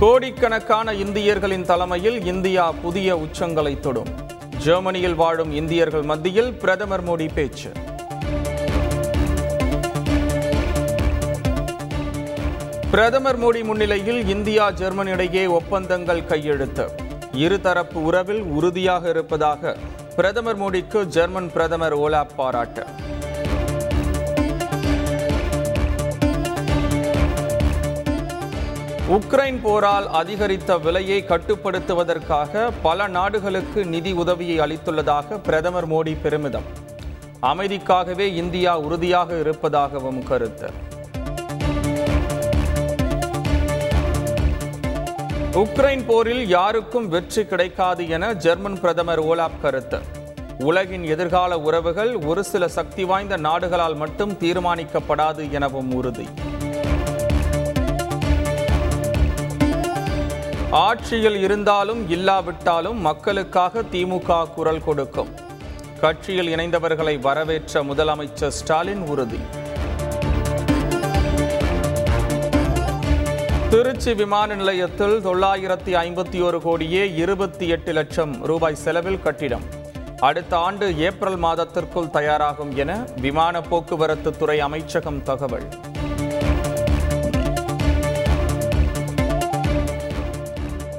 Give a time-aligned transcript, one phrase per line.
[0.00, 4.06] கோடிக்கணக்கான இந்தியர்களின் தலைமையில் இந்தியா புதிய உச்சங்களை தொடும்.
[4.58, 7.72] ஜெர்மனியில் வாழும் இந்தியர்கள் மத்தியில் பிரதமர் மோடி பேச்சு.
[12.90, 16.90] பிரதமர் மோடி முன்னிலையில் இந்தியா ஜெர்மனிடையே ஒப்பந்தங்கள் கையெழுத்து.
[17.32, 19.76] இருதரப்பு உறவில் உறுதியாக இருப்பதாக
[20.16, 22.86] பிரதமர் மோடிக்கு ஜெர்மன் பிரதமர் ஓலாப் பாராட்டு.
[29.14, 36.66] உக்ரைன் போரால் அதிகரித்த விலையை கட்டுப்படுத்துவதற்காக பல நாடுகளுக்கு நிதி உதவியை அளித்துள்ளதாக பிரதமர் மோடி பெருமிதம்.
[37.42, 40.70] அமைதிக்காகவே இந்தியா உறுதியாக இருப்பதாகவும் கருத்து.
[45.52, 50.00] உக்ரைன் போரில் யாருக்கும் வெற்றி கிடைக்காது என ஜெர்மன் பிரதமர் ஓலாப் கருத்து.
[50.58, 56.28] உலகின் எதிர்கால உறவுகள் ஒரு சில சக்தி வாய்ந்த நாடுகளால் மட்டும் தீர்மானிக்கப்படாது எனவும் உறுதி.
[60.84, 65.30] ஆட்சியில் இருந்தாலும் இல்லாவிட்டாலும் மக்களுக்காக திமுக குரல் கொடுக்கும்.
[66.00, 69.40] கட்சியில் இணைந்தவர்களை வரவேற்ற முதலமைச்சர் ஸ்டாலின் உறுதி.
[73.70, 79.64] திருச்சி விமான நிலையத்தில் தொள்ளாயிரத்தி ஐம்பத்தி ஒரு கோடியே இருபத்தி எட்டு லட்சம் ரூபாய் செலவில் கட்டிடம்.
[80.20, 85.68] அடுத்த ஆண்டு ஏப்ரல் மாதத்திற்குள் தயாராகும் என விமான போக்குவரத்து துறை அமைச்சகம் தகவல்.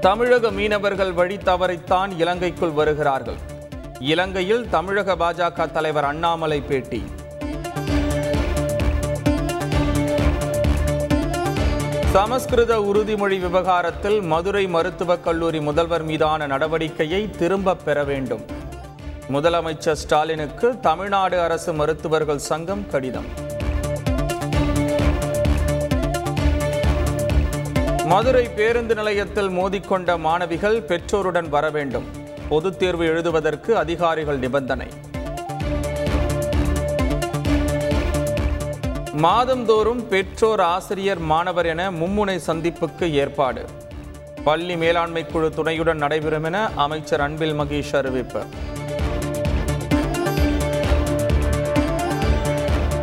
[0.00, 3.34] தமிழக மீனவர்கள் வழி தவறித்தான் இலங்கைக்குள் வருகிறார்கள்.
[4.00, 7.04] இலங்கையில் தமிழக பாஜக தலைவர் அண்ணாமலை பேட்டி.
[12.12, 18.44] சமஸ்கிருத உறுதிமொழி விவகாரத்தில் மதுரை மருத்துவக் கல்லூரி முதல்வர் மீதான நடவடிக்கையை திரும்பப் பெற வேண்டும்.
[19.32, 23.45] முதலமைச்சர் ஸ்டாலினுக்கு தமிழ்நாடு அரசு மருத்துவர்கள் சங்கம் கடிதம்.
[28.06, 32.04] மதுரை பேருந்து நிலையத்தில் மோதிக்கொண்ட மாணவிகள் பெற்றோருடன் வர வேண்டும்.
[32.48, 34.86] பொதுத் தேர்வு எழுதுவதற்கு அதிகாரிகள் நிபந்தனை.
[39.12, 43.64] மாதந்தோறும் பெற்றோர் ஆசிரியர் மாணவர் என மும்முனை சந்திப்புக்கு ஏற்பாடு.
[44.44, 48.44] பள்ளி மேலாண்மை குழு துணையுடன் நடைபெறும் என அமைச்சர் அன்பில் மகேஷ் அறிவிப்பு.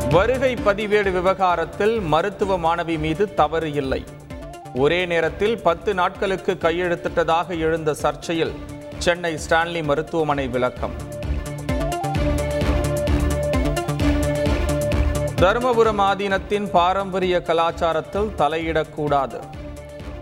[0.09, 4.03] வருகை பதிவேடு விவகாரத்தில் மருத்துவ மாணவி மீது தவறு இல்லை.
[4.75, 8.53] ஒரே நேரத்தில் பத்து நாட்களுக்கு கையெழுத்திட்டதாக எழுந்த சர்ச்சையில்
[8.97, 10.95] சென்னை ஸ்டான்லி மருத்துவமனை விளக்கம்.
[15.41, 19.39] தருமபுரம் ஆதீனத்தின் பாரம்பரிய கலாச்சாரத்தில் தலையிடக்கூடாது.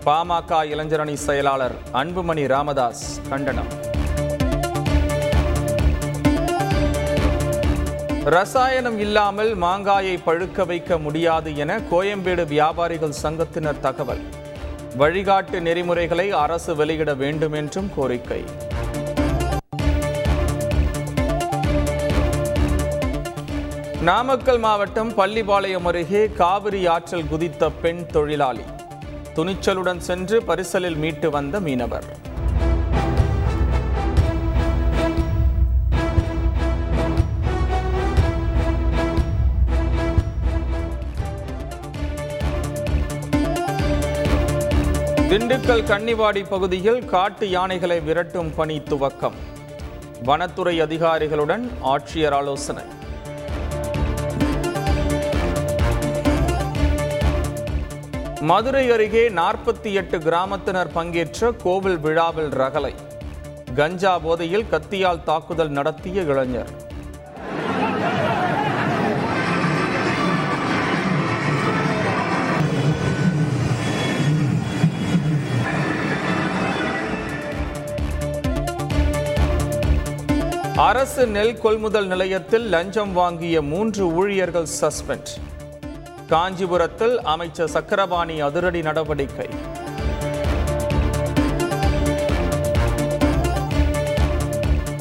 [0.04, 3.72] பாமக இளைஞரணி செயலாளர் அன்புமணி ராமதாஸ் கண்டனம்.
[8.24, 14.40] ரசாயனம் இல்லாமல் மாங்காயை பழுக்க வைக்க முடியாது என கோயம்பேடு வியாபாரிகள் சங்கத்தினர் தகவல்.
[14.98, 18.44] வழிகாட்டு நெறிமுறைகளை அரசு வெளியிட வேண்டும் என்றும் கோரிக்கை.
[24.00, 28.64] நாமக்கல் மாவட்டம் பள்ளிபாளையம் அருகே காவிரி ஆற்றில் குதித்த பெண் தொழிலாளி.
[29.34, 32.21] துணிச்சலுடன் சென்று பரிசலில் மீட்டு வந்த மீனவர்.
[45.52, 49.34] திண்டுக்கல் கன்னிவாடி பகுதியில் காட்டு யானைகளை விரட்டும் பணி துவக்கம்.
[50.22, 52.82] வனத்துறை அதிகாரிகளுடன் ஆட்சியர் ஆலோசனை.
[58.40, 62.94] மதுரை அருகே நாற்பத்தி எட்டு கிராமத்தினர் பங்கேற்ற கோவில் விழாவில் ரகலை
[63.74, 66.81] கஞ்சா போதையில் கத்தியால் தாக்குதல் நடத்திய இளைஞர்.
[80.88, 85.30] அரசு நெல் கொள்முதல் நிலையத்தில் லஞ்சம் வாங்கிய மூன்று ஊழியர்கள் சஸ்பெண்ட்.
[86.28, 89.48] காஞ்சிபுரத்தில் அமைச்சர் சக்கரபாணி அதிரடி நடவடிக்கை.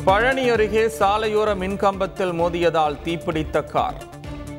[0.05, 4.03] பழனி அருகே சாலையோர மின்கம்பத்தில் மோதியதால் தீப்பிடித்த கார்.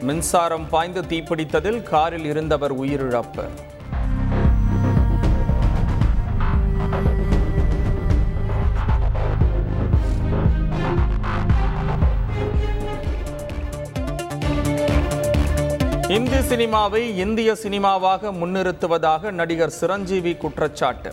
[0.01, 3.49] மின்சாரம் பாய்ந்து தீப்பிடித்ததில் காரில் இருந்தவர் உயிரிழப்பு.
[16.14, 21.12] இந்தி சினிமாவை இந்திய சினிமாவாக முன்னிறுத்துவதாக நடிகர் சிரஞ்சீவி குற்றச்சாட்டு.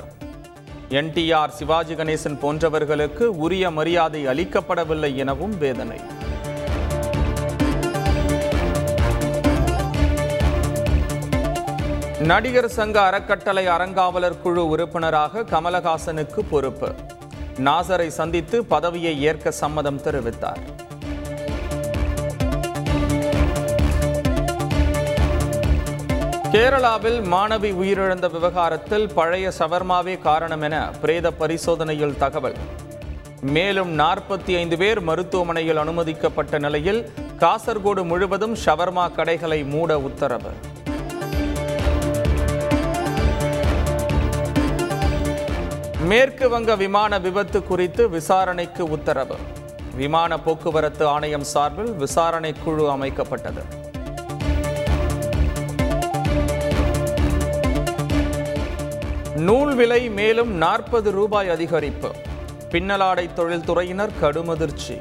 [0.89, 5.99] என்டிஆர் சிவாஜி கணேசன் போன்றவர்களுக்கு உரிய மரியாதை அளிக்கப்படவில்லை எனவும் வேதனை.
[12.31, 16.91] நடிகர் சங்க அறக்கட்டளை அறங்காவலர் குழு உறுப்பினராக கமலஹாசனுக்கு பொறுப்பு.
[17.57, 20.63] நாசரை சந்தித்து பதவியை ஏற்க சம்மதம் தெரிவித்தார்.
[26.53, 32.55] கேரளாவில் மாணவி உயிரிழந்த விவகாரத்தில் பழைய சவர்மாவே காரணம் என பிரேத பரிசோதனையில் தகவல்.
[33.41, 40.51] மேலும் நாற்பத்தி ஐந்து பேர் மருத்துவமனையில் அனுமதிக்கப்பட்ட நிலையில் காசர்கோடு முழுவதும் ஷவர்மா கடைகளை மூட உத்தரவு.
[45.99, 49.37] மேற்கு வங்க விமான விபத்து குறித்து விசாரணைக்கு உத்தரவு.
[49.95, 53.63] விமான போக்குவரத்து ஆணையம் சார்பில் விசாரணை குழு அமைக்கப்பட்டது.
[59.39, 62.11] நூல் விலை மேலும் நாற்பது ரூபாய் அதிகரிப்பு.
[62.71, 64.97] பின்னலாடை தொழில்துறையினர் கடும் அதிர்ச்சி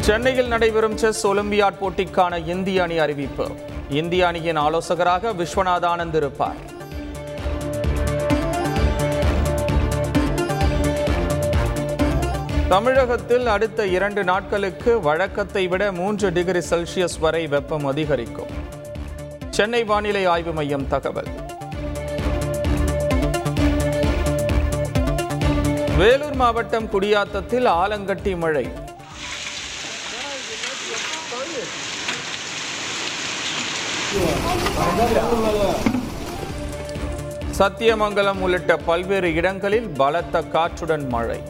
[0.00, 3.50] சென்னையில் நடைபெறும் செஸ் ஒலிம்பியாட் போட்டிக்கான இந்திய அணி அறிவிப்பு.
[3.88, 6.69] இந்திய அணியின் ஆலோசகராக விஸ்வநாத் ஆனந்த் இருப்பார்
[12.72, 18.50] தமிழகத்தில் அடுத்த இரண்டு நாட்களுக்கு வழக்கத்தை விட மூன்று டிகிரி செல்சியஸ் வரை வெப்பம் அதிகரிக்கும்.
[19.50, 21.30] சென்னை வானிலை ஆய்வு மையம் தகவல்.
[25.98, 28.66] வேலூர் மாவட்டம் குடியாத்தத்தில் ஆலங்கட்டி மழை.
[37.60, 41.40] சத்தியமங்கலம் உள்ளிட்ட பல்வேறு இடங்களில் பலத்த காற்றுடன் மழை.